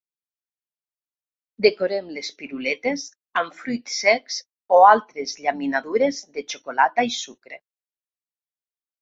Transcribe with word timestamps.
Decorem 1.65 2.07
les 2.15 2.31
piruletes 2.39 3.03
amb 3.43 3.59
fruits 3.59 3.99
secs 4.05 4.39
o 4.79 4.81
altres 4.93 5.35
llaminadures 5.45 6.25
de 6.39 6.47
xocolata 6.57 7.07
i 7.13 7.17
sucre. 7.21 7.63